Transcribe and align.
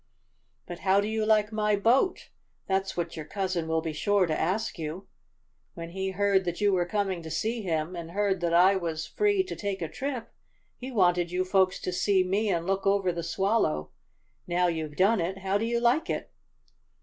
"But 0.65 0.79
how 0.79 0.99
do 0.99 1.07
you 1.07 1.27
like 1.27 1.51
my 1.51 1.75
boat? 1.75 2.31
That's 2.67 2.97
what 2.97 3.15
your 3.15 3.25
cousin 3.25 3.67
will 3.67 3.81
be 3.83 3.93
sure 3.93 4.25
to 4.25 4.35
ask 4.41 4.79
you. 4.79 5.07
When 5.75 5.91
he 5.91 6.09
heard 6.09 6.43
that 6.45 6.59
you 6.59 6.73
were 6.73 6.87
coming 6.87 7.21
to 7.21 7.29
see 7.29 7.61
him, 7.61 7.95
and 7.95 8.09
heard 8.09 8.41
that 8.41 8.51
I 8.51 8.75
was 8.77 9.05
free 9.05 9.43
to 9.43 9.55
take 9.55 9.79
a 9.79 9.87
trip, 9.87 10.33
he 10.75 10.89
wanted 10.91 11.29
you 11.29 11.45
folks 11.45 11.79
to 11.81 11.93
see 11.93 12.23
me 12.23 12.49
and 12.49 12.65
look 12.65 12.87
over 12.87 13.11
the 13.11 13.21
Swallow. 13.21 13.91
Now 14.47 14.65
you've 14.65 14.95
done 14.95 15.21
it, 15.21 15.37
how 15.37 15.59
do 15.59 15.65
you 15.65 15.79
like 15.79 16.09
it?" 16.09 16.31